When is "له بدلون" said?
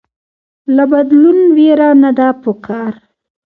0.75-1.39